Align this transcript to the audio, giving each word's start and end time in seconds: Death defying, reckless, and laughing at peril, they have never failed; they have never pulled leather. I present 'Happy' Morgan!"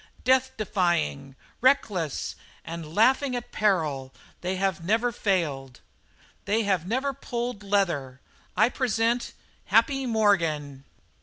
Death 0.23 0.53
defying, 0.57 1.35
reckless, 1.61 2.35
and 2.65 2.95
laughing 2.95 3.35
at 3.35 3.51
peril, 3.51 4.11
they 4.41 4.55
have 4.55 4.83
never 4.83 5.11
failed; 5.11 5.79
they 6.45 6.63
have 6.63 6.87
never 6.87 7.13
pulled 7.13 7.61
leather. 7.61 8.19
I 8.57 8.69
present 8.69 9.33
'Happy' 9.65 10.07
Morgan!" 10.07 10.85